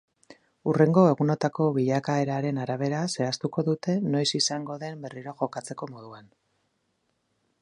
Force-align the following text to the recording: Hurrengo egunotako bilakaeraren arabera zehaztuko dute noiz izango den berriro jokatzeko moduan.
Hurrengo 0.69 1.03
egunotako 1.09 1.67
bilakaeraren 1.75 2.61
arabera 2.63 3.03
zehaztuko 3.17 3.67
dute 3.71 3.97
noiz 4.17 4.27
izango 4.43 4.81
den 4.87 5.01
berriro 5.07 5.39
jokatzeko 5.45 5.95
moduan. 5.97 6.31